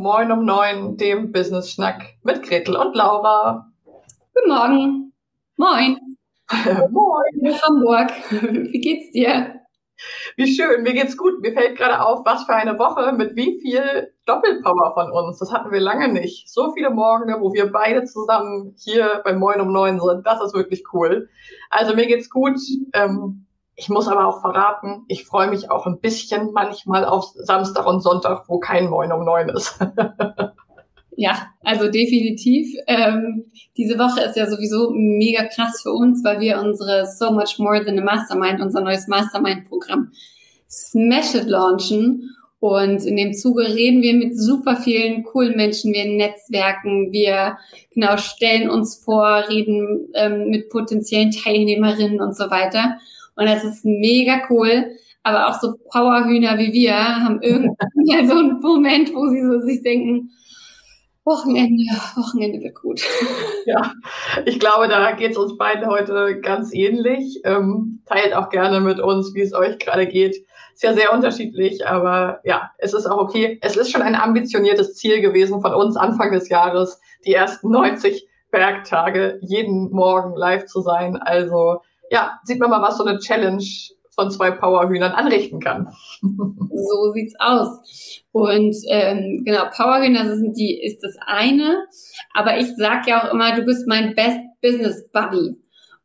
Moin 0.00 0.32
um 0.32 0.46
neun, 0.46 0.96
dem 0.96 1.30
Business 1.30 1.72
Schnack 1.72 2.14
mit 2.22 2.42
Gretel 2.42 2.74
und 2.74 2.96
Laura. 2.96 3.70
Guten 4.34 4.48
Morgen. 4.48 5.12
Moin. 5.58 6.16
Moin. 6.90 7.40
In 7.42 7.60
Hamburg. 7.60 8.10
Wie 8.30 8.80
geht's 8.80 9.10
dir? 9.10 9.60
Wie 10.36 10.46
schön, 10.46 10.84
mir 10.84 10.94
geht's 10.94 11.18
gut. 11.18 11.42
Mir 11.42 11.52
fällt 11.52 11.76
gerade 11.76 12.00
auf, 12.00 12.24
was 12.24 12.44
für 12.44 12.54
eine 12.54 12.78
Woche 12.78 13.12
mit 13.12 13.36
wie 13.36 13.60
viel 13.60 14.14
Doppelpower 14.24 14.94
von 14.94 15.12
uns. 15.12 15.38
Das 15.38 15.52
hatten 15.52 15.70
wir 15.70 15.80
lange 15.80 16.08
nicht. 16.08 16.48
So 16.48 16.72
viele 16.72 16.88
Morgen, 16.88 17.38
wo 17.38 17.52
wir 17.52 17.70
beide 17.70 18.04
zusammen 18.04 18.74
hier 18.78 19.20
bei 19.22 19.34
Moin 19.34 19.60
um 19.60 19.70
neun 19.70 20.00
sind. 20.00 20.26
Das 20.26 20.42
ist 20.42 20.54
wirklich 20.54 20.82
cool. 20.94 21.28
Also 21.68 21.94
mir 21.94 22.06
geht's 22.06 22.30
gut. 22.30 22.58
Ähm, 22.94 23.44
ich 23.76 23.88
muss 23.88 24.08
aber 24.08 24.26
auch 24.26 24.40
verraten, 24.40 25.04
ich 25.08 25.24
freue 25.24 25.48
mich 25.48 25.70
auch 25.70 25.86
ein 25.86 26.00
bisschen 26.00 26.52
manchmal 26.52 27.04
auf 27.04 27.32
Samstag 27.34 27.86
und 27.86 28.02
Sonntag, 28.02 28.44
wo 28.48 28.58
kein 28.58 28.88
Moin 28.88 29.12
um 29.12 29.24
neun 29.24 29.48
ist. 29.48 29.78
Ja, 31.16 31.48
also 31.62 31.90
definitiv. 31.90 32.74
Ähm, 32.86 33.44
diese 33.76 33.98
Woche 33.98 34.22
ist 34.22 34.36
ja 34.36 34.48
sowieso 34.48 34.90
mega 34.90 35.44
krass 35.44 35.82
für 35.82 35.92
uns, 35.92 36.24
weil 36.24 36.40
wir 36.40 36.58
unsere 36.60 37.04
So 37.04 37.30
Much 37.30 37.58
More 37.58 37.84
Than 37.84 37.98
a 37.98 38.02
Mastermind, 38.02 38.62
unser 38.62 38.80
neues 38.80 39.06
Mastermind-Programm 39.06 40.12
Smash 40.66 41.34
It 41.34 41.44
launchen. 41.46 42.30
Und 42.58 43.04
in 43.04 43.18
dem 43.18 43.34
Zuge 43.34 43.64
reden 43.64 44.00
wir 44.00 44.14
mit 44.14 44.38
super 44.38 44.76
vielen 44.76 45.22
coolen 45.24 45.56
Menschen, 45.56 45.92
wir 45.92 46.06
netzwerken, 46.06 47.12
wir 47.12 47.58
genau 47.92 48.16
stellen 48.16 48.70
uns 48.70 49.02
vor, 49.04 49.44
reden 49.50 50.08
ähm, 50.14 50.48
mit 50.48 50.70
potenziellen 50.70 51.32
Teilnehmerinnen 51.32 52.22
und 52.22 52.34
so 52.34 52.50
weiter. 52.50 52.98
Und 53.40 53.46
das 53.46 53.64
ist 53.64 53.86
mega 53.86 54.42
cool. 54.50 54.90
Aber 55.22 55.48
auch 55.48 55.58
so 55.58 55.74
Powerhühner 55.90 56.58
wie 56.58 56.72
wir 56.74 56.94
haben 56.94 57.40
irgendwann 57.40 58.28
so 58.28 58.38
einen 58.38 58.60
Moment, 58.60 59.14
wo 59.14 59.28
sie 59.28 59.42
so 59.42 59.60
sich 59.66 59.82
denken, 59.82 60.30
Wochenende, 61.24 61.84
Wochenende 62.16 62.60
wird 62.60 62.74
gut. 62.74 63.00
Ja, 63.66 63.92
ich 64.46 64.58
glaube, 64.58 64.88
da 64.88 65.12
geht 65.12 65.32
es 65.32 65.36
uns 65.36 65.56
beiden 65.56 65.86
heute 65.86 66.40
ganz 66.40 66.72
ähnlich. 66.72 67.40
Ähm, 67.44 68.00
teilt 68.06 68.34
auch 68.34 68.48
gerne 68.48 68.80
mit 68.80 68.98
uns, 68.98 69.34
wie 69.34 69.42
es 69.42 69.52
euch 69.52 69.78
gerade 69.78 70.06
geht. 70.06 70.34
Ist 70.74 70.82
ja 70.82 70.94
sehr 70.94 71.12
unterschiedlich, 71.12 71.86
aber 71.86 72.40
ja, 72.44 72.70
es 72.78 72.94
ist 72.94 73.06
auch 73.06 73.18
okay. 73.18 73.58
Es 73.60 73.76
ist 73.76 73.92
schon 73.92 74.02
ein 74.02 74.14
ambitioniertes 74.16 74.94
Ziel 74.94 75.20
gewesen 75.20 75.60
von 75.60 75.74
uns 75.74 75.96
Anfang 75.96 76.32
des 76.32 76.48
Jahres, 76.48 77.00
die 77.26 77.34
ersten 77.34 77.70
90 77.70 78.26
Werktage 78.50 79.38
jeden 79.42 79.90
Morgen 79.92 80.34
live 80.36 80.64
zu 80.66 80.80
sein. 80.80 81.16
Also 81.16 81.82
ja, 82.10 82.40
sieht 82.44 82.58
man 82.58 82.70
mal, 82.70 82.82
was 82.82 82.98
so 82.98 83.04
eine 83.04 83.18
Challenge 83.18 83.64
von 84.14 84.30
zwei 84.30 84.50
Powerhühnern 84.50 85.12
anrichten 85.12 85.60
kann. 85.60 85.88
So 86.20 87.12
sieht's 87.12 87.34
aus. 87.38 88.22
Und 88.32 88.76
ähm, 88.88 89.42
genau, 89.44 89.64
Powerhühner 89.74 90.36
sind 90.36 90.56
die, 90.56 90.80
ist 90.82 91.02
das 91.02 91.16
eine. 91.26 91.84
Aber 92.34 92.58
ich 92.58 92.76
sag 92.76 93.06
ja 93.06 93.22
auch 93.22 93.32
immer, 93.32 93.54
du 93.54 93.62
bist 93.62 93.86
mein 93.86 94.14
Best 94.14 94.38
Business 94.60 95.08
Buddy. 95.12 95.56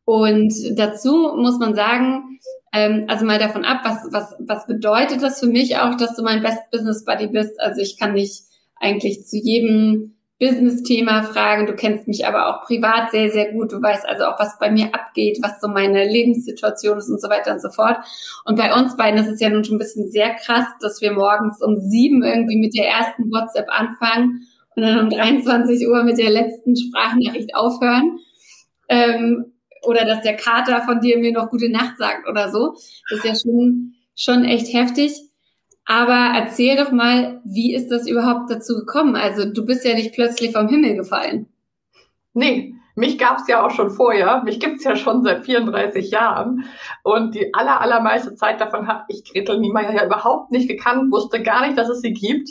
Und 0.05 0.53
dazu 0.77 1.33
muss 1.35 1.59
man 1.59 1.75
sagen, 1.75 2.39
ähm, 2.73 3.05
also 3.07 3.25
mal 3.25 3.39
davon 3.39 3.65
ab, 3.65 3.81
was, 3.83 4.07
was, 4.11 4.35
was 4.39 4.67
bedeutet 4.67 5.21
das 5.23 5.39
für 5.39 5.47
mich 5.47 5.77
auch, 5.77 5.95
dass 5.95 6.15
du 6.15 6.23
mein 6.23 6.43
Best 6.43 6.69
Business 6.71 7.03
Buddy 7.03 7.27
bist? 7.27 7.59
Also 7.59 7.81
ich 7.81 7.97
kann 7.97 8.15
dich 8.15 8.43
eigentlich 8.75 9.25
zu 9.25 9.37
jedem 9.37 10.14
Business-Thema 10.39 11.23
fragen. 11.23 11.65
Du 11.65 11.75
kennst 11.75 12.07
mich 12.07 12.27
aber 12.27 12.47
auch 12.47 12.65
privat 12.65 13.11
sehr, 13.11 13.29
sehr 13.29 13.53
gut. 13.53 13.71
Du 13.71 13.81
weißt 13.81 14.07
also 14.07 14.25
auch, 14.25 14.39
was 14.39 14.59
bei 14.59 14.69
mir 14.69 14.93
abgeht, 14.93 15.39
was 15.41 15.61
so 15.61 15.67
meine 15.67 16.05
Lebenssituation 16.05 16.97
ist 16.97 17.09
und 17.09 17.21
so 17.21 17.29
weiter 17.29 17.53
und 17.53 17.61
so 17.61 17.69
fort. 17.69 17.97
Und 18.43 18.57
bei 18.57 18.73
uns 18.73 18.97
beiden 18.97 19.19
ist 19.19 19.31
es 19.31 19.39
ja 19.39 19.49
nun 19.49 19.63
schon 19.63 19.75
ein 19.75 19.79
bisschen 19.79 20.09
sehr 20.09 20.35
krass, 20.35 20.65
dass 20.81 21.01
wir 21.01 21.13
morgens 21.13 21.61
um 21.61 21.77
sieben 21.77 22.23
irgendwie 22.23 22.57
mit 22.57 22.75
der 22.75 22.87
ersten 22.87 23.31
WhatsApp 23.31 23.67
anfangen 23.69 24.47
und 24.75 24.83
dann 24.83 24.99
um 24.99 25.09
23 25.09 25.87
Uhr 25.87 26.03
mit 26.03 26.17
der 26.17 26.29
letzten 26.29 26.75
Sprachnachricht 26.75 27.55
aufhören. 27.55 28.19
Ähm, 28.89 29.53
oder 29.83 30.03
dass 30.05 30.21
der 30.21 30.35
Kater 30.35 30.81
von 30.81 30.99
dir 30.99 31.17
mir 31.17 31.31
noch 31.31 31.49
gute 31.49 31.69
Nacht 31.69 31.97
sagt 31.97 32.27
oder 32.27 32.51
so. 32.51 32.73
Das 33.09 33.19
ist 33.19 33.25
ja 33.25 33.35
schon, 33.35 33.93
schon 34.15 34.43
echt 34.43 34.73
heftig. 34.73 35.13
Aber 35.85 36.33
erzähl 36.35 36.75
doch 36.77 36.91
mal, 36.91 37.41
wie 37.45 37.73
ist 37.75 37.89
das 37.89 38.07
überhaupt 38.07 38.49
dazu 38.49 38.73
gekommen? 38.75 39.15
Also 39.15 39.45
du 39.45 39.65
bist 39.65 39.85
ja 39.85 39.93
nicht 39.93 40.13
plötzlich 40.13 40.51
vom 40.51 40.67
Himmel 40.67 40.95
gefallen. 40.95 41.47
Nee, 42.33 42.75
mich 42.95 43.17
gab 43.17 43.39
es 43.39 43.47
ja 43.47 43.63
auch 43.63 43.71
schon 43.71 43.91
vorher. 43.91 44.41
Mich 44.43 44.59
gibt's 44.59 44.83
ja 44.83 44.95
schon 44.95 45.23
seit 45.23 45.45
34 45.45 46.09
Jahren. 46.11 46.65
Und 47.03 47.35
die 47.35 47.53
aller, 47.53 47.81
allermeiste 47.81 48.35
Zeit 48.35 48.59
davon 48.61 48.87
habe 48.87 49.03
ich 49.09 49.23
Gretel 49.25 49.59
Niemeyer 49.59 49.93
ja 49.93 50.05
überhaupt 50.05 50.51
nicht 50.51 50.67
gekannt, 50.67 51.11
wusste 51.11 51.43
gar 51.43 51.65
nicht, 51.65 51.77
dass 51.77 51.89
es 51.89 52.01
sie 52.01 52.13
gibt. 52.13 52.49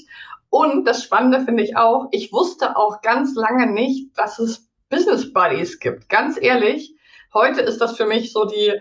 Und 0.51 0.87
das 0.87 1.03
Spannende 1.03 1.41
finde 1.41 1.65
ich 1.65 1.77
auch, 1.77 2.09
ich 2.12 2.33
wusste 2.33 2.77
auch 2.77 3.03
ganz 3.03 3.34
lange 3.34 3.66
nicht, 3.66 4.16
dass 4.16 4.39
es 4.39 4.69
Business 4.89 5.33
Buddies 5.33 5.81
gibt. 5.81 6.09
Ganz 6.09 6.41
ehrlich, 6.41 6.95
heute 7.33 7.62
ist 7.62 7.81
das 7.81 7.97
für 7.97 8.06
mich 8.06 8.33
so 8.33 8.45
die 8.45 8.72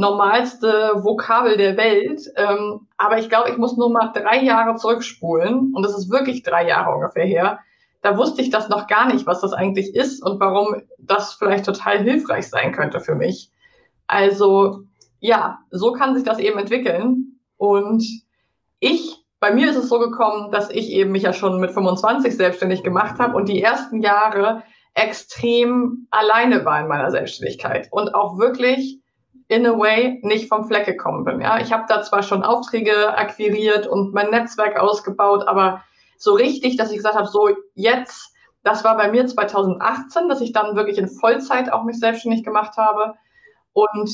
normalste 0.00 0.92
Vokabel 0.96 1.56
der 1.56 1.76
Welt. 1.76 2.22
Ähm, 2.36 2.88
aber 2.96 3.18
ich 3.18 3.28
glaube, 3.28 3.50
ich 3.50 3.58
muss 3.58 3.76
nur 3.76 3.90
mal 3.90 4.12
drei 4.12 4.42
Jahre 4.42 4.76
zurückspulen. 4.76 5.72
Und 5.74 5.82
das 5.84 5.96
ist 5.96 6.10
wirklich 6.10 6.42
drei 6.42 6.66
Jahre 6.66 6.94
ungefähr 6.94 7.24
her. 7.24 7.58
Da 8.02 8.16
wusste 8.16 8.40
ich 8.42 8.50
das 8.50 8.68
noch 8.68 8.86
gar 8.86 9.12
nicht, 9.12 9.26
was 9.26 9.42
das 9.42 9.52
eigentlich 9.52 9.94
ist 9.94 10.24
und 10.24 10.40
warum 10.40 10.82
das 10.98 11.34
vielleicht 11.34 11.66
total 11.66 11.98
hilfreich 12.02 12.48
sein 12.48 12.72
könnte 12.72 13.00
für 13.00 13.14
mich. 13.14 13.52
Also 14.06 14.84
ja, 15.20 15.58
so 15.70 15.92
kann 15.92 16.14
sich 16.14 16.24
das 16.24 16.38
eben 16.38 16.58
entwickeln. 16.58 17.38
Und 17.58 18.02
ich, 18.78 19.22
bei 19.38 19.52
mir 19.52 19.68
ist 19.68 19.76
es 19.76 19.90
so 19.90 19.98
gekommen, 19.98 20.50
dass 20.50 20.70
ich 20.70 20.90
eben 20.90 21.12
mich 21.12 21.24
ja 21.24 21.34
schon 21.34 21.60
mit 21.60 21.72
25 21.72 22.34
selbstständig 22.34 22.82
gemacht 22.82 23.18
habe 23.18 23.36
und 23.36 23.48
die 23.48 23.62
ersten 23.62 24.00
Jahre 24.00 24.62
extrem 24.94 26.08
alleine 26.10 26.64
war 26.64 26.80
in 26.80 26.88
meiner 26.88 27.10
Selbstständigkeit 27.10 27.88
und 27.90 28.14
auch 28.14 28.38
wirklich 28.38 28.99
in 29.50 29.66
a 29.66 29.76
way 29.76 30.20
nicht 30.22 30.48
vom 30.48 30.64
Fleck 30.64 30.86
gekommen 30.86 31.24
bin. 31.24 31.40
Ja, 31.40 31.58
ich 31.58 31.72
habe 31.72 31.84
da 31.88 32.02
zwar 32.02 32.22
schon 32.22 32.44
Aufträge 32.44 33.16
akquiriert 33.16 33.88
und 33.88 34.14
mein 34.14 34.30
Netzwerk 34.30 34.78
ausgebaut, 34.78 35.48
aber 35.48 35.82
so 36.16 36.34
richtig, 36.34 36.76
dass 36.76 36.90
ich 36.90 36.98
gesagt 36.98 37.16
habe, 37.16 37.26
so 37.26 37.48
jetzt, 37.74 38.32
das 38.62 38.84
war 38.84 38.96
bei 38.96 39.10
mir 39.10 39.26
2018, 39.26 40.28
dass 40.28 40.40
ich 40.40 40.52
dann 40.52 40.76
wirklich 40.76 40.98
in 40.98 41.08
Vollzeit 41.08 41.72
auch 41.72 41.82
mich 41.82 41.98
selbstständig 41.98 42.44
gemacht 42.44 42.76
habe 42.76 43.14
und 43.72 44.10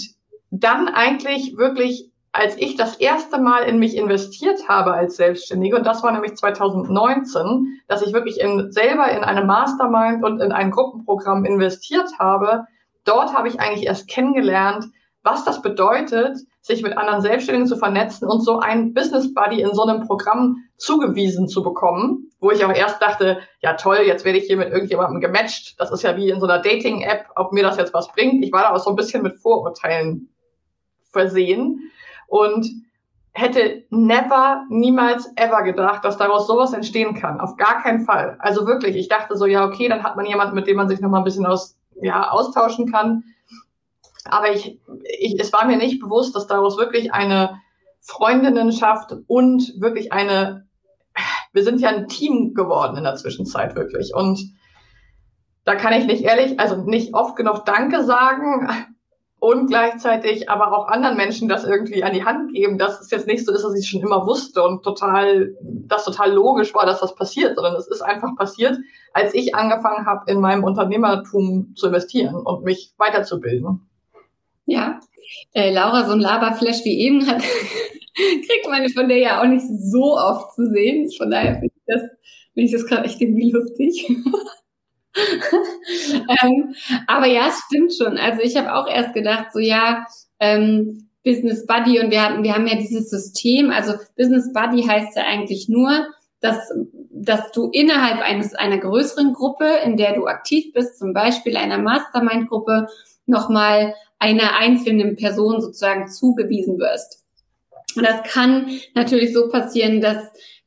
dann 0.51 0.89
eigentlich 0.89 1.59
wirklich 1.59 2.11
als 2.33 2.55
ich 2.59 2.77
das 2.77 2.97
erste 2.97 3.39
Mal 3.39 3.63
in 3.63 3.79
mich 3.79 3.97
investiert 3.97 4.69
habe 4.69 4.93
als 4.93 5.17
Selbstständige, 5.17 5.77
und 5.77 5.87
das 5.87 6.03
war 6.03 6.13
nämlich 6.13 6.37
2019, 6.37 7.81
dass 7.89 8.03
ich 8.03 8.13
wirklich 8.13 8.41
in, 8.41 8.71
selber 8.71 9.11
in 9.11 9.25
eine 9.25 9.43
Mastermind 9.43 10.23
und 10.23 10.41
in 10.41 10.53
ein 10.53 10.71
Gruppenprogramm 10.71 11.47
investiert 11.47 12.11
habe, 12.19 12.67
dort 13.05 13.33
habe 13.33 13.49
ich 13.49 13.59
eigentlich 13.59 13.87
erst 13.87 14.07
kennengelernt, 14.07 14.85
was 15.27 15.45
das 15.45 15.61
bedeutet, 15.61 16.39
sich 16.63 16.83
mit 16.83 16.97
anderen 16.97 17.21
Selbstständigen 17.21 17.67
zu 17.67 17.77
vernetzen 17.77 18.29
und 18.29 18.41
so 18.41 18.61
einen 18.61 18.95
Business 18.95 19.35
Buddy 19.35 19.61
in 19.61 19.75
so 19.75 19.83
einem 19.83 20.07
Programm 20.07 20.65
zugewiesen 20.79 21.49
zu 21.49 21.63
bekommen, 21.63 22.31
wo 22.41 22.51
ich 22.51 22.65
auch 22.65 22.73
erst 22.73 23.03
dachte, 23.03 23.41
ja 23.61 23.75
toll, 23.75 23.99
jetzt 24.07 24.25
werde 24.25 24.39
ich 24.39 24.47
hier 24.47 24.57
mit 24.57 24.71
irgendjemandem 24.71 25.21
gematcht. 25.21 25.79
Das 25.79 25.91
ist 25.91 26.03
ja 26.03 26.17
wie 26.17 26.31
in 26.31 26.41
so 26.41 26.47
einer 26.47 26.61
Dating-App, 26.61 27.27
ob 27.37 27.53
mir 27.53 27.63
das 27.63 27.77
jetzt 27.77 27.93
was 27.93 28.11
bringt. 28.13 28.45
Ich 28.45 28.53
war 28.53 28.63
da 28.63 28.71
auch 28.71 28.79
so 28.79 28.91
ein 28.91 28.97
bisschen 28.97 29.23
mit 29.23 29.37
Vorurteilen 29.39 30.29
versehen. 31.11 31.91
Und 32.29 32.67
hätte 33.33 33.85
never, 33.91 34.65
niemals, 34.71 35.31
ever 35.37 35.63
gedacht, 35.63 36.05
dass 36.05 36.17
daraus 36.17 36.47
sowas 36.47 36.73
entstehen 36.73 37.15
kann. 37.15 37.41
Auf 37.41 37.57
gar 37.57 37.83
keinen 37.83 38.05
Fall. 38.05 38.37
Also 38.39 38.67
wirklich, 38.67 38.97
ich 38.97 39.09
dachte 39.09 39.37
so, 39.37 39.47
ja, 39.47 39.67
okay, 39.67 39.89
dann 39.89 40.03
hat 40.03 40.17
man 40.17 40.27
jemanden, 40.27 40.55
mit 40.55 40.67
dem 40.67 40.77
man 40.77 40.89
sich 40.89 41.01
nochmal 41.01 41.21
ein 41.21 41.25
bisschen 41.25 41.47
aus, 41.47 41.77
ja, 42.01 42.31
austauschen 42.31 42.91
kann. 42.91 43.25
Aber 44.31 44.53
ich, 44.53 44.81
ich, 45.19 45.39
es 45.39 45.53
war 45.53 45.67
mir 45.67 45.77
nicht 45.77 46.01
bewusst, 46.01 46.35
dass 46.37 46.47
daraus 46.47 46.77
wirklich 46.77 47.13
eine 47.13 47.61
Freundinnenschaft 48.01 49.15
und 49.27 49.81
wirklich 49.81 50.13
eine, 50.13 50.67
wir 51.53 51.65
sind 51.65 51.81
ja 51.81 51.91
ein 51.91 52.09
Team 52.09 52.55
geworden 52.55 52.97
in 52.97 53.05
der 53.05 53.17
Zwischenzeit 53.17 53.75
wirklich. 53.75 54.15
Und 54.15 54.41
da 55.65 55.75
kann 55.75 55.93
ich 55.93 56.07
nicht 56.07 56.23
ehrlich, 56.23 56.61
also 56.61 56.77
nicht 56.83 57.15
oft 57.15 57.37
genug 57.37 57.65
Danke 57.65 58.05
sagen, 58.05 58.69
und 59.39 59.67
gleichzeitig 59.69 60.49
aber 60.49 60.77
auch 60.77 60.89
anderen 60.89 61.17
Menschen 61.17 61.49
das 61.49 61.65
irgendwie 61.65 62.03
an 62.03 62.13
die 62.13 62.25
Hand 62.25 62.55
geben, 62.55 62.79
dass 62.79 63.01
es 63.01 63.11
jetzt 63.11 63.27
nicht 63.27 63.45
so 63.45 63.53
ist, 63.53 63.63
dass 63.63 63.79
ich 63.79 63.89
schon 63.89 64.01
immer 64.01 64.27
wusste 64.27 64.63
und 64.63 64.83
total, 64.83 65.55
das 65.61 66.05
total 66.05 66.33
logisch 66.33 66.75
war, 66.75 66.87
dass 66.87 67.01
das 67.01 67.15
passiert, 67.15 67.55
sondern 67.55 67.77
es 67.77 67.87
ist 67.87 68.01
einfach 68.01 68.35
passiert, 68.37 68.79
als 69.13 69.35
ich 69.35 69.55
angefangen 69.55 70.07
habe, 70.07 70.31
in 70.31 70.41
meinem 70.41 70.65
Unternehmertum 70.65 71.75
zu 71.77 71.89
investieren 71.89 72.37
und 72.37 72.65
mich 72.65 72.95
weiterzubilden. 72.97 73.87
Ja, 74.67 75.01
äh, 75.53 75.73
Laura, 75.73 76.07
so 76.07 76.13
ein 76.13 76.21
Laberflash 76.21 76.85
wie 76.85 77.01
eben 77.01 77.27
hat, 77.27 77.43
kriegt 78.15 78.69
man 78.69 78.89
von 78.91 79.09
der 79.09 79.19
ja 79.19 79.41
auch 79.41 79.47
nicht 79.47 79.65
so 79.67 80.17
oft 80.17 80.55
zu 80.55 80.71
sehen. 80.71 81.11
Von 81.17 81.31
daher 81.31 81.55
finde 81.55 81.67
ich 81.75 81.83
das, 81.87 82.03
finde 82.55 82.67
ich 82.67 82.73
das 82.73 82.87
gerade 82.87 83.05
echt 83.05 83.21
irgendwie 83.21 83.51
lustig. 83.51 84.09
ähm, 86.43 86.75
aber 87.07 87.27
ja, 87.27 87.49
es 87.49 87.61
stimmt 87.67 87.95
schon. 87.95 88.19
Also 88.19 88.43
ich 88.43 88.57
habe 88.57 88.75
auch 88.75 88.89
erst 88.89 89.15
gedacht, 89.15 89.53
so 89.53 89.59
ja, 89.59 90.07
ähm, 90.41 91.09
Business 91.25 91.67
Buddy 91.67 92.01
und 92.01 92.11
wir 92.11 92.23
haben, 92.23 92.45
wir 92.45 92.55
haben 92.55 92.67
ja 92.67 92.77
dieses 92.77 93.11
System. 93.11 93.71
Also 93.71 93.95
Business 94.17 94.53
Buddy 94.53 94.83
heißt 94.83 95.17
ja 95.17 95.25
eigentlich 95.25 95.69
nur, 95.69 96.07
dass, 96.41 96.73
dass 97.11 97.51
du 97.53 97.71
innerhalb 97.73 98.21
eines 98.21 98.55
einer 98.55 98.79
größeren 98.79 99.33
Gruppe, 99.33 99.67
in 99.85 99.97
der 99.97 100.15
du 100.15 100.27
aktiv 100.27 100.73
bist, 100.73 100.99
zum 100.99 101.13
Beispiel 101.13 101.57
einer 101.57 101.79
Mastermind-Gruppe, 101.79 102.87
nochmal 103.27 103.95
einer 104.19 104.57
einzelnen 104.59 105.17
Person 105.17 105.61
sozusagen 105.61 106.09
zugewiesen 106.09 106.79
wirst. 106.79 107.25
Und 107.97 108.05
das 108.05 108.23
kann 108.25 108.71
natürlich 108.95 109.33
so 109.33 109.49
passieren, 109.49 110.01
dass 110.01 110.19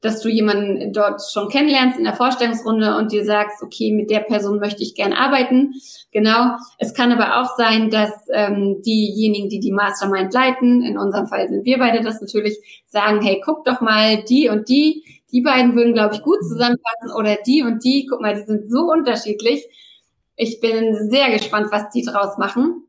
dass 0.02 0.22
du 0.22 0.30
jemanden 0.30 0.94
dort 0.94 1.22
schon 1.32 1.50
kennenlernst 1.50 1.98
in 1.98 2.06
der 2.06 2.16
Vorstellungsrunde 2.16 2.96
und 2.96 3.12
dir 3.12 3.26
sagst, 3.26 3.62
okay, 3.62 3.92
mit 3.92 4.10
der 4.10 4.22
Person 4.22 4.60
möchte 4.60 4.82
ich 4.82 4.96
gern 4.96 5.12
arbeiten. 5.12 5.74
Genau. 6.12 6.56
Es 6.78 6.94
kann 6.94 7.12
aber 7.12 7.42
auch 7.42 7.58
sein, 7.58 7.90
dass 7.90 8.12
ähm, 8.34 8.82
diejenigen, 8.86 9.50
die 9.50 9.60
die 9.60 9.74
Mastermind 9.74 10.34
leiten, 10.34 10.84
in 10.84 10.98
unserem 10.98 11.28
Fall 11.28 11.50
sind 11.50 11.66
wir 11.66 11.78
beide 11.80 12.02
das 12.02 12.22
natürlich, 12.22 12.58
sagen, 12.86 13.22
hey, 13.22 13.42
guck 13.44 13.66
doch 13.66 13.82
mal, 13.82 14.24
die 14.24 14.48
und 14.48 14.70
die, 14.70 15.04
die 15.32 15.42
beiden 15.42 15.76
würden, 15.76 15.94
glaube 15.94 16.16
ich, 16.16 16.22
gut 16.22 16.42
zusammenpassen 16.44 17.12
oder 17.18 17.38
die 17.46 17.64
und 17.64 17.84
die, 17.84 18.08
guck 18.10 18.22
mal, 18.22 18.36
die 18.36 18.46
sind 18.46 18.72
so 18.72 18.90
unterschiedlich. 18.90 19.68
Ich 20.38 20.62
bin 20.62 20.96
sehr 21.10 21.30
gespannt, 21.32 21.68
was 21.72 21.90
die 21.90 22.04
draus 22.04 22.38
machen. 22.38 22.86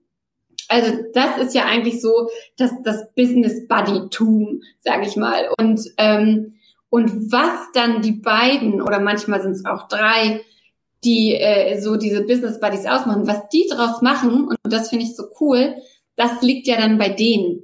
Also 0.71 0.93
das 1.15 1.37
ist 1.39 1.55
ja 1.55 1.65
eigentlich 1.65 2.01
so 2.01 2.29
das, 2.57 2.71
das 2.85 3.13
Business 3.15 3.67
Buddy-Tum, 3.67 4.63
sage 4.79 5.07
ich 5.07 5.17
mal. 5.17 5.51
Und 5.59 5.81
ähm, 5.99 6.55
und 6.91 7.33
was 7.33 7.73
dann 7.75 8.03
die 8.03 8.13
beiden 8.13 8.81
oder 8.81 9.01
manchmal 9.01 9.43
sind 9.43 9.53
es 9.53 9.65
auch 9.65 9.89
drei, 9.89 10.41
die 11.05 11.35
äh, 11.35 11.81
so 11.81 11.97
diese 11.97 12.25
Business 12.25 12.61
Buddies 12.61 12.87
ausmachen, 12.87 13.27
was 13.27 13.49
die 13.49 13.69
draus 13.69 14.01
machen, 14.01 14.49
und 14.49 14.59
das 14.65 14.91
finde 14.91 15.05
ich 15.05 15.17
so 15.17 15.25
cool, 15.41 15.75
das 16.17 16.41
liegt 16.43 16.67
ja 16.67 16.77
dann 16.77 16.99
bei 16.99 17.09
denen. 17.09 17.63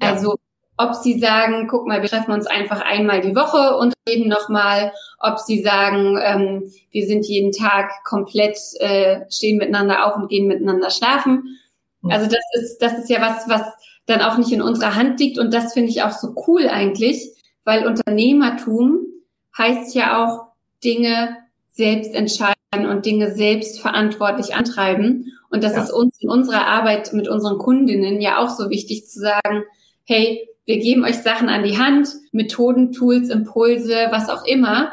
Ja. 0.00 0.12
Also 0.12 0.36
ob 0.76 0.94
sie 0.94 1.18
sagen, 1.18 1.66
guck 1.68 1.86
mal, 1.86 2.02
wir 2.02 2.08
treffen 2.08 2.32
uns 2.32 2.46
einfach 2.46 2.80
einmal 2.80 3.20
die 3.20 3.34
Woche 3.34 3.76
und 3.76 3.94
reden 4.08 4.28
nochmal, 4.28 4.92
ob 5.18 5.38
sie 5.38 5.60
sagen, 5.60 6.18
ähm, 6.22 6.72
wir 6.90 7.06
sind 7.06 7.26
jeden 7.26 7.52
Tag 7.52 7.90
komplett, 8.04 8.56
äh, 8.78 9.22
stehen 9.28 9.58
miteinander 9.58 10.06
auf 10.06 10.16
und 10.16 10.28
gehen 10.28 10.46
miteinander 10.46 10.90
schlafen. 10.90 11.58
Also 12.02 12.26
das 12.26 12.62
ist, 12.62 12.78
das 12.78 12.98
ist 12.98 13.10
ja 13.10 13.20
was, 13.20 13.48
was 13.48 13.62
dann 14.06 14.20
auch 14.20 14.38
nicht 14.38 14.52
in 14.52 14.62
unserer 14.62 14.94
Hand 14.94 15.20
liegt 15.20 15.38
und 15.38 15.52
das 15.52 15.74
finde 15.74 15.90
ich 15.90 16.02
auch 16.02 16.12
so 16.12 16.34
cool 16.46 16.68
eigentlich, 16.68 17.30
weil 17.64 17.86
Unternehmertum 17.86 19.00
heißt 19.56 19.94
ja 19.94 20.24
auch 20.24 20.46
Dinge 20.82 21.36
selbst 21.70 22.14
entscheiden 22.14 22.54
und 22.88 23.04
Dinge 23.04 23.34
selbst 23.34 23.80
verantwortlich 23.80 24.54
antreiben. 24.54 25.32
Und 25.50 25.64
das 25.64 25.74
ja. 25.74 25.82
ist 25.82 25.90
uns 25.90 26.20
in 26.20 26.28
unserer 26.28 26.66
Arbeit 26.66 27.12
mit 27.12 27.28
unseren 27.28 27.58
Kundinnen 27.58 28.20
ja 28.20 28.38
auch 28.38 28.50
so 28.50 28.70
wichtig 28.70 29.06
zu 29.06 29.20
sagen, 29.20 29.64
hey, 30.04 30.48
wir 30.64 30.78
geben 30.78 31.04
euch 31.04 31.18
Sachen 31.18 31.48
an 31.48 31.64
die 31.64 31.78
Hand, 31.78 32.08
Methoden, 32.32 32.92
Tools, 32.92 33.30
Impulse, 33.30 34.08
was 34.10 34.28
auch 34.28 34.44
immer. 34.44 34.92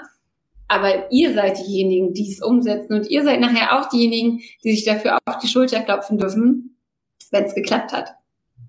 Aber 0.68 1.12
ihr 1.12 1.34
seid 1.34 1.60
diejenigen, 1.60 2.14
die 2.14 2.32
es 2.32 2.42
umsetzen 2.42 2.94
und 2.94 3.10
ihr 3.10 3.24
seid 3.24 3.40
nachher 3.40 3.78
auch 3.78 3.90
diejenigen, 3.90 4.40
die 4.64 4.72
sich 4.72 4.86
dafür 4.86 5.18
auf 5.26 5.38
die 5.40 5.48
Schulter 5.48 5.82
klopfen 5.82 6.18
dürfen, 6.18 6.75
wenn 7.32 7.46
es 7.46 7.56
geklappt 7.56 7.94
hat. 7.94 8.16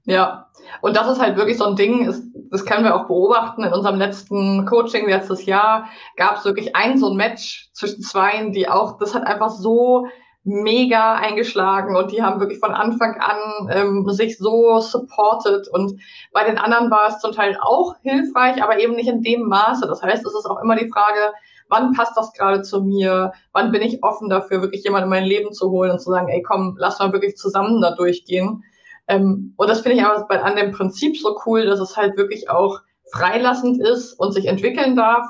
Ja, 0.04 0.46
und 0.82 0.96
das 0.96 1.08
ist 1.08 1.20
halt 1.20 1.36
wirklich 1.36 1.58
so 1.58 1.64
ein 1.64 1.76
Ding, 1.76 2.08
ist, 2.08 2.22
das 2.50 2.64
können 2.64 2.84
wir 2.84 2.94
auch 2.94 3.06
beobachten. 3.06 3.64
In 3.64 3.72
unserem 3.72 3.96
letzten 3.96 4.64
Coaching 4.66 5.08
letztes 5.08 5.46
Jahr 5.46 5.88
gab 6.16 6.36
es 6.36 6.44
wirklich 6.44 6.76
ein 6.76 6.96
so 6.98 7.10
ein 7.10 7.16
Match 7.16 7.70
zwischen 7.72 8.02
zweien, 8.02 8.52
die 8.52 8.68
auch, 8.68 8.98
das 8.98 9.14
hat 9.14 9.26
einfach 9.26 9.50
so 9.50 10.06
mega 10.44 11.14
eingeschlagen 11.14 11.96
und 11.96 12.12
die 12.12 12.22
haben 12.22 12.38
wirklich 12.38 12.60
von 12.60 12.72
Anfang 12.72 13.20
an 13.20 13.68
ähm, 13.68 14.08
sich 14.10 14.38
so 14.38 14.78
supported 14.78 15.66
und 15.66 16.00
bei 16.32 16.44
den 16.44 16.56
anderen 16.56 16.88
war 16.88 17.08
es 17.08 17.18
zum 17.18 17.32
Teil 17.32 17.58
auch 17.60 17.96
hilfreich, 18.02 18.62
aber 18.62 18.78
eben 18.78 18.94
nicht 18.94 19.08
in 19.08 19.22
dem 19.22 19.48
Maße. 19.48 19.88
Das 19.88 20.04
heißt, 20.04 20.24
es 20.24 20.34
ist 20.34 20.46
auch 20.46 20.62
immer 20.62 20.76
die 20.76 20.88
Frage, 20.88 21.32
wann 21.68 21.92
passt 21.92 22.16
das 22.16 22.32
gerade 22.32 22.62
zu 22.62 22.82
mir? 22.82 23.32
Wann 23.52 23.72
bin 23.72 23.82
ich 23.82 24.02
offen 24.02 24.28
dafür, 24.28 24.62
wirklich 24.62 24.84
jemanden 24.84 25.04
in 25.04 25.10
mein 25.10 25.24
Leben 25.24 25.52
zu 25.52 25.70
holen 25.70 25.90
und 25.90 26.00
zu 26.00 26.10
sagen, 26.10 26.28
ey 26.28 26.42
komm, 26.42 26.76
lass 26.78 26.98
mal 26.98 27.12
wirklich 27.12 27.36
zusammen 27.36 27.80
da 27.80 27.94
durchgehen. 27.94 28.62
Ähm, 29.08 29.54
und 29.56 29.70
das 29.70 29.80
finde 29.80 29.98
ich 29.98 30.04
aber 30.04 30.44
an 30.44 30.56
dem 30.56 30.72
Prinzip 30.72 31.16
so 31.16 31.38
cool, 31.46 31.66
dass 31.66 31.80
es 31.80 31.96
halt 31.96 32.16
wirklich 32.16 32.50
auch 32.50 32.80
freilassend 33.12 33.80
ist 33.80 34.14
und 34.14 34.32
sich 34.32 34.46
entwickeln 34.46 34.96
darf. 34.96 35.26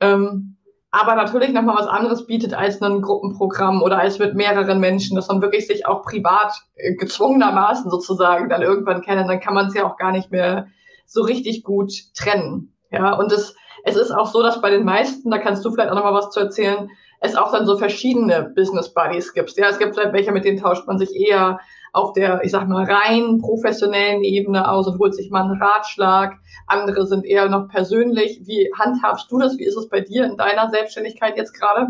Ähm, 0.00 0.56
aber 0.90 1.16
natürlich 1.16 1.52
nochmal 1.52 1.76
was 1.76 1.88
anderes 1.88 2.26
bietet 2.26 2.54
als 2.54 2.80
ein 2.80 3.02
Gruppenprogramm 3.02 3.82
oder 3.82 3.98
als 3.98 4.20
mit 4.20 4.36
mehreren 4.36 4.78
Menschen, 4.78 5.16
dass 5.16 5.26
man 5.26 5.42
wirklich 5.42 5.66
sich 5.66 5.86
auch 5.86 6.02
privat 6.02 6.52
äh, 6.76 6.94
gezwungenermaßen 6.94 7.90
sozusagen 7.90 8.48
dann 8.48 8.62
irgendwann 8.62 9.02
kennen, 9.02 9.26
dann 9.26 9.40
kann 9.40 9.54
man 9.54 9.66
es 9.66 9.74
ja 9.74 9.84
auch 9.84 9.96
gar 9.96 10.12
nicht 10.12 10.30
mehr 10.30 10.68
so 11.06 11.22
richtig 11.22 11.64
gut 11.64 11.92
trennen. 12.14 12.76
Ja, 12.90 13.14
und 13.14 13.32
es, 13.32 13.56
es 13.84 13.96
ist 13.96 14.10
auch 14.10 14.26
so, 14.26 14.42
dass 14.42 14.60
bei 14.60 14.70
den 14.70 14.84
meisten, 14.84 15.30
da 15.30 15.38
kannst 15.38 15.64
du 15.64 15.70
vielleicht 15.70 15.90
auch 15.90 15.94
nochmal 15.94 16.14
was 16.14 16.30
zu 16.30 16.40
erzählen, 16.40 16.90
es 17.20 17.36
auch 17.36 17.52
dann 17.52 17.66
so 17.66 17.76
verschiedene 17.76 18.52
Business 18.54 18.92
Buddies 18.92 19.32
gibt. 19.32 19.56
Ja, 19.56 19.68
es 19.68 19.78
gibt 19.78 19.94
vielleicht 19.94 20.12
welche, 20.12 20.32
mit 20.32 20.44
denen 20.44 20.58
tauscht 20.58 20.86
man 20.86 20.98
sich 20.98 21.14
eher 21.14 21.60
auf 21.92 22.12
der, 22.12 22.42
ich 22.42 22.50
sag 22.50 22.66
mal, 22.66 22.84
rein 22.84 23.38
professionellen 23.38 24.24
Ebene 24.24 24.68
aus 24.68 24.86
und 24.86 24.98
holt 24.98 25.14
sich 25.14 25.30
mal 25.30 25.42
einen 25.42 25.62
Ratschlag. 25.62 26.38
Andere 26.66 27.06
sind 27.06 27.24
eher 27.24 27.48
noch 27.48 27.68
persönlich. 27.68 28.40
Wie 28.44 28.70
handhabst 28.78 29.30
du 29.30 29.38
das? 29.38 29.58
Wie 29.58 29.64
ist 29.64 29.76
es 29.76 29.88
bei 29.88 30.00
dir 30.00 30.24
in 30.24 30.36
deiner 30.36 30.70
Selbstständigkeit 30.70 31.36
jetzt 31.36 31.52
gerade? 31.52 31.88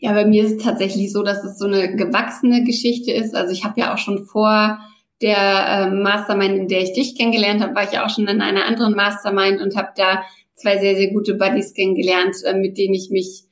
Ja, 0.00 0.12
bei 0.12 0.24
mir 0.24 0.44
ist 0.44 0.56
es 0.56 0.64
tatsächlich 0.64 1.12
so, 1.12 1.22
dass 1.22 1.44
es 1.44 1.58
so 1.58 1.66
eine 1.66 1.94
gewachsene 1.94 2.64
Geschichte 2.64 3.12
ist. 3.12 3.34
Also 3.34 3.52
ich 3.52 3.64
habe 3.64 3.78
ja 3.78 3.92
auch 3.92 3.98
schon 3.98 4.24
vor 4.24 4.78
der 5.20 5.36
äh, 5.36 5.90
Mastermind, 5.90 6.56
in 6.56 6.68
der 6.68 6.80
ich 6.80 6.92
dich 6.92 7.16
kennengelernt 7.16 7.62
habe, 7.62 7.74
war 7.74 7.82
ich 7.84 7.92
ja 7.92 8.06
auch 8.06 8.10
schon 8.10 8.28
in 8.28 8.40
einer 8.40 8.64
anderen 8.64 8.94
Mastermind 8.94 9.60
und 9.60 9.76
habe 9.76 9.88
da 9.96 10.22
zwei 10.58 10.78
sehr, 10.78 10.96
sehr 10.96 11.12
gute 11.12 11.34
Buddies 11.34 11.74
kennengelernt, 11.74 12.36
äh, 12.44 12.54
mit 12.54 12.78
denen 12.78 12.94
ich 12.94 13.10
mich 13.10 13.44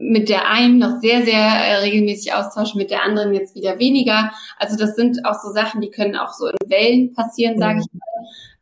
mit 0.00 0.28
der 0.28 0.48
einen 0.48 0.78
noch 0.78 1.00
sehr, 1.00 1.24
sehr 1.24 1.38
äh, 1.38 1.76
regelmäßig 1.78 2.32
austauschen, 2.34 2.78
mit 2.78 2.90
der 2.90 3.02
anderen 3.02 3.34
jetzt 3.34 3.54
wieder 3.54 3.78
weniger. 3.78 4.32
Also 4.58 4.76
das 4.76 4.94
sind 4.94 5.24
auch 5.24 5.34
so 5.42 5.50
Sachen, 5.52 5.80
die 5.80 5.90
können 5.90 6.16
auch 6.16 6.32
so 6.32 6.46
in 6.46 6.70
Wellen 6.70 7.14
passieren, 7.14 7.56
mhm. 7.56 7.58
sage 7.58 7.80
ich 7.80 7.86
mal. 7.92 8.08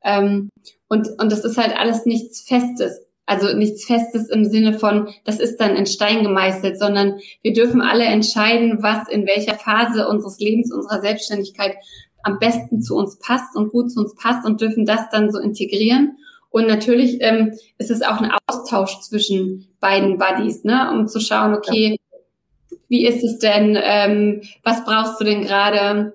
Ähm, 0.04 0.50
und, 0.88 1.08
und 1.18 1.32
das 1.32 1.44
ist 1.44 1.58
halt 1.58 1.76
alles 1.76 2.06
nichts 2.06 2.42
Festes. 2.42 3.02
Also 3.26 3.56
nichts 3.56 3.84
Festes 3.84 4.30
im 4.30 4.44
Sinne 4.44 4.78
von, 4.78 5.08
das 5.24 5.40
ist 5.40 5.56
dann 5.56 5.74
in 5.74 5.86
Stein 5.86 6.22
gemeißelt, 6.22 6.78
sondern 6.78 7.18
wir 7.42 7.52
dürfen 7.52 7.82
alle 7.82 8.04
entscheiden, 8.04 8.78
was 8.82 9.08
in 9.08 9.26
welcher 9.26 9.56
Phase 9.56 10.06
unseres 10.06 10.38
Lebens, 10.38 10.72
unserer 10.72 11.00
Selbstständigkeit 11.00 11.74
am 12.22 12.38
besten 12.38 12.80
zu 12.80 12.94
uns 12.94 13.18
passt 13.18 13.56
und 13.56 13.72
gut 13.72 13.90
zu 13.90 14.00
uns 14.00 14.14
passt 14.14 14.46
und 14.46 14.60
dürfen 14.60 14.86
das 14.86 15.10
dann 15.10 15.30
so 15.32 15.40
integrieren. 15.40 16.18
Und 16.56 16.68
natürlich 16.68 17.18
ähm, 17.20 17.52
ist 17.76 17.90
es 17.90 18.00
auch 18.00 18.18
ein 18.18 18.32
Austausch 18.46 19.00
zwischen 19.00 19.68
beiden 19.78 20.16
Buddies, 20.16 20.64
ne, 20.64 20.90
um 20.90 21.06
zu 21.06 21.20
schauen, 21.20 21.52
okay, 21.52 21.98
ja. 22.00 22.78
wie 22.88 23.04
ist 23.04 23.22
es 23.22 23.38
denn, 23.38 23.78
ähm, 23.78 24.40
was 24.62 24.82
brauchst 24.86 25.20
du 25.20 25.24
denn 25.24 25.42
gerade? 25.42 26.14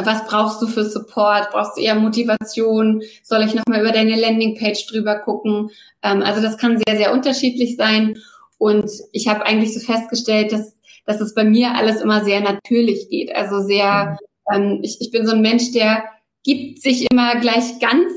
Was 0.00 0.24
brauchst 0.28 0.62
du 0.62 0.68
für 0.68 0.84
Support? 0.84 1.50
Brauchst 1.50 1.76
du 1.76 1.80
eher 1.80 1.96
Motivation? 1.96 3.02
Soll 3.24 3.42
ich 3.42 3.54
nochmal 3.56 3.80
über 3.80 3.90
deine 3.90 4.14
Landingpage 4.14 4.86
drüber 4.86 5.18
gucken? 5.18 5.70
Ähm, 6.00 6.22
also 6.22 6.40
das 6.40 6.58
kann 6.58 6.80
sehr, 6.86 6.96
sehr 6.96 7.12
unterschiedlich 7.12 7.74
sein. 7.74 8.18
Und 8.58 8.88
ich 9.10 9.26
habe 9.26 9.44
eigentlich 9.44 9.74
so 9.74 9.80
festgestellt, 9.80 10.52
dass, 10.52 10.76
dass 11.06 11.20
es 11.20 11.34
bei 11.34 11.42
mir 11.42 11.74
alles 11.74 12.00
immer 12.00 12.22
sehr 12.22 12.40
natürlich 12.40 13.08
geht. 13.08 13.34
Also 13.34 13.66
sehr, 13.66 14.16
mhm. 14.48 14.54
ähm, 14.54 14.78
ich, 14.84 15.00
ich 15.00 15.10
bin 15.10 15.26
so 15.26 15.34
ein 15.34 15.42
Mensch, 15.42 15.72
der 15.72 16.04
gibt 16.44 16.80
sich 16.80 17.08
immer 17.10 17.34
gleich 17.40 17.80
ganz 17.80 18.12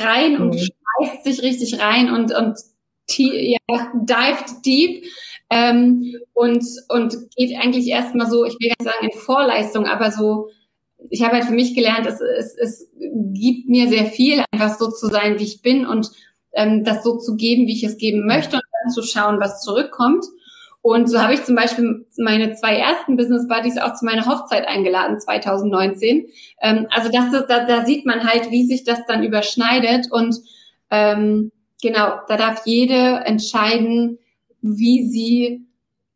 rein 0.00 0.40
und 0.40 0.54
schmeißt 1.02 1.24
sich 1.24 1.42
richtig 1.42 1.80
rein 1.80 2.10
und, 2.10 2.34
und 2.34 2.58
ja, 3.16 3.58
dived 3.94 4.64
deep 4.64 5.04
ähm, 5.50 6.14
und, 6.32 6.64
und 6.88 7.16
geht 7.36 7.56
eigentlich 7.60 7.88
erstmal 7.88 8.30
so, 8.30 8.44
ich 8.44 8.54
will 8.58 8.68
gar 8.68 8.76
nicht 8.78 8.92
sagen 8.92 9.10
in 9.12 9.18
Vorleistung, 9.18 9.86
aber 9.86 10.10
so, 10.10 10.48
ich 11.10 11.22
habe 11.22 11.34
halt 11.34 11.44
für 11.44 11.52
mich 11.52 11.74
gelernt, 11.74 12.06
es, 12.06 12.20
es, 12.20 12.56
es 12.56 12.90
gibt 13.34 13.68
mir 13.68 13.88
sehr 13.88 14.06
viel, 14.06 14.42
einfach 14.50 14.78
so 14.78 14.90
zu 14.90 15.08
sein, 15.08 15.38
wie 15.38 15.44
ich 15.44 15.62
bin 15.62 15.86
und 15.86 16.10
ähm, 16.54 16.84
das 16.84 17.02
so 17.02 17.18
zu 17.18 17.36
geben, 17.36 17.66
wie 17.66 17.74
ich 17.74 17.84
es 17.84 17.98
geben 17.98 18.26
möchte 18.26 18.56
und 18.56 18.62
dann 18.82 18.92
zu 18.92 19.02
schauen, 19.02 19.40
was 19.40 19.60
zurückkommt. 19.62 20.24
Und 20.82 21.08
so 21.08 21.20
habe 21.20 21.34
ich 21.34 21.44
zum 21.44 21.54
Beispiel 21.54 22.06
meine 22.18 22.54
zwei 22.54 22.76
ersten 22.76 23.16
Business 23.16 23.46
Buddies 23.46 23.78
auch 23.78 23.94
zu 23.94 24.04
meiner 24.04 24.26
Hochzeit 24.26 24.66
eingeladen, 24.66 25.20
2019. 25.20 26.26
Ähm, 26.60 26.86
also 26.90 27.08
das, 27.10 27.30
da, 27.46 27.64
da 27.64 27.86
sieht 27.86 28.04
man 28.04 28.28
halt, 28.28 28.50
wie 28.50 28.66
sich 28.66 28.82
das 28.82 29.06
dann 29.06 29.22
überschneidet. 29.22 30.10
Und 30.10 30.36
ähm, 30.92 31.50
genau, 31.80 32.20
da 32.28 32.36
darf 32.36 32.66
jede 32.66 33.22
entscheiden, 33.24 34.18
wie 34.60 35.08
sie, 35.08 35.66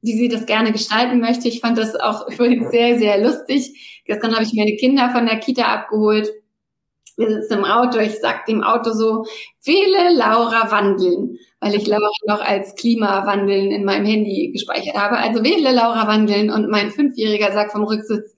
wie 0.03 0.13
sie 0.13 0.29
das 0.29 0.45
gerne 0.45 0.71
gestalten 0.71 1.19
möchte. 1.19 1.49
Ich 1.49 1.61
fand 1.61 1.79
das 1.79 1.97
auch 1.97 2.29
übrigens 2.31 2.71
sehr, 2.71 2.99
sehr 2.99 3.19
lustig. 3.19 4.03
Gestern 4.05 4.35
habe 4.35 4.45
ich 4.45 4.53
meine 4.53 4.77
Kinder 4.77 5.11
von 5.11 5.25
der 5.25 5.39
Kita 5.39 5.63
abgeholt. 5.63 6.31
Wir 7.17 7.31
sitzen 7.31 7.55
im 7.55 7.65
Auto. 7.65 7.99
Ich 7.99 8.21
sagte 8.21 8.53
im 8.53 8.63
Auto 8.63 8.93
so, 8.93 9.25
wähle 9.65 10.15
Laura 10.15 10.71
wandeln, 10.71 11.39
weil 11.61 11.75
ich 11.75 11.87
Laura 11.87 12.11
noch 12.27 12.43
als 12.43 12.75
Klimawandeln 12.75 13.71
in 13.71 13.85
meinem 13.85 14.05
Handy 14.05 14.51
gespeichert 14.53 14.97
habe. 14.97 15.17
Also 15.17 15.43
wähle 15.43 15.73
Laura 15.73 16.07
wandeln 16.07 16.51
und 16.51 16.69
mein 16.69 16.91
Fünfjähriger 16.91 17.53
sagt 17.53 17.73
vom 17.73 17.85
Rücksitz, 17.85 18.36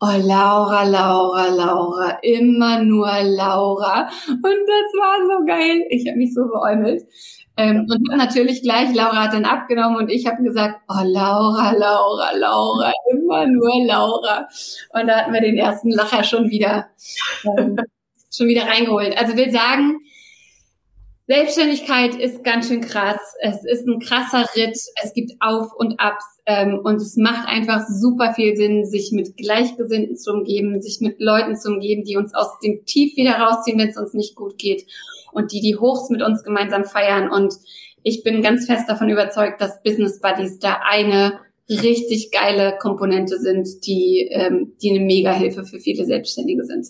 Oh, 0.00 0.06
Laura, 0.06 0.82
Laura, 0.84 1.48
Laura, 1.48 2.18
immer 2.22 2.82
nur 2.82 3.08
Laura. 3.22 4.08
Und 4.28 4.42
das 4.42 4.88
war 4.98 5.18
so 5.26 5.46
geil. 5.46 5.84
Ich 5.88 6.06
habe 6.08 6.18
mich 6.18 6.34
so 6.34 6.46
beäumelt. 6.46 7.04
Ähm, 7.56 7.86
und 7.88 8.16
natürlich 8.16 8.62
gleich, 8.62 8.92
Laura 8.94 9.24
hat 9.24 9.32
dann 9.32 9.44
abgenommen 9.44 9.96
und 9.96 10.10
ich 10.10 10.26
habe 10.26 10.42
gesagt, 10.42 10.80
oh 10.88 11.04
Laura, 11.04 11.72
Laura, 11.72 12.36
Laura, 12.36 12.92
immer 13.12 13.46
nur 13.46 13.86
Laura. 13.86 14.48
Und 14.92 15.06
da 15.06 15.18
hatten 15.18 15.32
wir 15.32 15.40
den 15.40 15.56
ersten 15.56 15.90
Lacher 15.90 16.24
schon 16.24 16.50
wieder, 16.50 16.88
ähm, 17.56 17.76
schon 18.32 18.48
wieder 18.48 18.66
reingeholt. 18.66 19.16
Also 19.16 19.36
will 19.36 19.52
sagen, 19.52 20.00
Selbstständigkeit 21.26 22.14
ist 22.16 22.44
ganz 22.44 22.68
schön 22.68 22.82
krass. 22.82 23.18
Es 23.40 23.64
ist 23.64 23.86
ein 23.86 23.98
krasser 23.98 24.46
Ritt. 24.54 24.78
Es 25.02 25.14
gibt 25.14 25.32
Auf 25.40 25.72
und 25.74 25.98
Abs. 25.98 26.24
Ähm, 26.44 26.80
und 26.84 26.96
es 26.96 27.16
macht 27.16 27.48
einfach 27.48 27.86
super 27.88 28.34
viel 28.34 28.56
Sinn, 28.56 28.84
sich 28.84 29.10
mit 29.12 29.36
Gleichgesinnten 29.38 30.16
zu 30.16 30.32
umgeben, 30.32 30.82
sich 30.82 31.00
mit 31.00 31.20
Leuten 31.20 31.56
zu 31.56 31.70
umgeben, 31.70 32.04
die 32.04 32.18
uns 32.18 32.34
aus 32.34 32.58
dem 32.62 32.84
Tief 32.84 33.16
wieder 33.16 33.38
rausziehen, 33.38 33.78
wenn 33.78 33.88
es 33.88 33.96
uns 33.96 34.12
nicht 34.12 34.36
gut 34.36 34.58
geht. 34.58 34.84
Und 35.32 35.52
die 35.52 35.62
die 35.62 35.76
Hochs 35.76 36.10
mit 36.10 36.20
uns 36.20 36.44
gemeinsam 36.44 36.84
feiern. 36.84 37.30
Und 37.30 37.54
ich 38.02 38.22
bin 38.22 38.42
ganz 38.42 38.66
fest 38.66 38.84
davon 38.86 39.08
überzeugt, 39.08 39.62
dass 39.62 39.82
Business 39.82 40.20
Buddies 40.20 40.58
da 40.58 40.80
eine 40.86 41.40
richtig 41.70 42.32
geile 42.32 42.76
Komponente 42.78 43.38
sind, 43.38 43.86
die, 43.86 44.28
ähm, 44.30 44.74
die 44.82 44.90
eine 44.90 45.00
Mega-Hilfe 45.00 45.64
für 45.64 45.80
viele 45.80 46.04
Selbstständige 46.04 46.64
sind. 46.64 46.86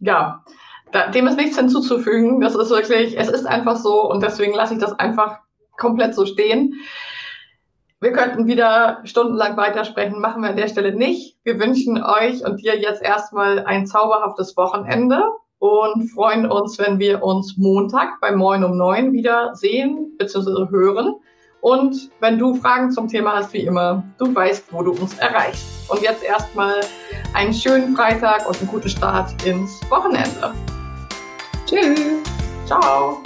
Ja, 0.00 0.44
dem 1.14 1.26
ist 1.26 1.36
nichts 1.36 1.58
hinzuzufügen. 1.58 2.40
Das 2.40 2.54
ist 2.54 2.70
wirklich, 2.70 3.18
es 3.18 3.28
ist 3.28 3.46
einfach 3.46 3.76
so 3.76 4.10
und 4.10 4.22
deswegen 4.22 4.54
lasse 4.54 4.74
ich 4.74 4.80
das 4.80 4.98
einfach 4.98 5.38
komplett 5.76 6.14
so 6.14 6.26
stehen. 6.26 6.74
Wir 8.00 8.12
könnten 8.12 8.46
wieder 8.46 9.00
stundenlang 9.04 9.56
weitersprechen, 9.56 10.20
machen 10.20 10.42
wir 10.42 10.50
an 10.50 10.56
der 10.56 10.68
Stelle 10.68 10.94
nicht. 10.94 11.36
Wir 11.42 11.58
wünschen 11.58 12.02
euch 12.02 12.44
und 12.44 12.62
dir 12.62 12.78
jetzt 12.78 13.02
erstmal 13.02 13.64
ein 13.64 13.86
zauberhaftes 13.86 14.56
Wochenende 14.56 15.24
und 15.58 16.08
freuen 16.08 16.48
uns, 16.48 16.78
wenn 16.78 17.00
wir 17.00 17.24
uns 17.24 17.56
Montag 17.56 18.20
bei 18.20 18.30
Moin 18.30 18.62
um 18.62 18.76
neun 18.76 19.12
wieder 19.12 19.54
sehen 19.56 20.14
bzw. 20.16 20.70
hören. 20.70 21.16
Und 21.60 22.10
wenn 22.20 22.38
du 22.38 22.54
Fragen 22.54 22.92
zum 22.92 23.08
Thema 23.08 23.36
hast, 23.36 23.52
wie 23.52 23.66
immer, 23.66 24.04
du 24.18 24.32
weißt, 24.32 24.72
wo 24.72 24.82
du 24.82 24.92
uns 24.92 25.18
erreichst. 25.18 25.90
Und 25.90 26.00
jetzt 26.00 26.22
erstmal 26.22 26.80
einen 27.34 27.52
schönen 27.52 27.96
Freitag 27.96 28.46
und 28.46 28.58
einen 28.60 28.68
guten 28.68 28.88
Start 28.88 29.44
ins 29.44 29.80
Wochenende. 29.90 30.54
Tschüss. 31.68 32.00
Ciao. 32.66 33.20